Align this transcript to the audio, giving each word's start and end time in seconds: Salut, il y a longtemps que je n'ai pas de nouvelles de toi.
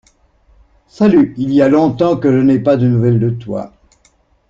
Salut, 0.87 1.35
il 1.37 1.53
y 1.53 1.61
a 1.61 1.69
longtemps 1.69 2.17
que 2.17 2.31
je 2.31 2.39
n'ai 2.41 2.57
pas 2.57 2.75
de 2.75 2.87
nouvelles 2.87 3.19
de 3.19 3.29
toi. 3.29 3.71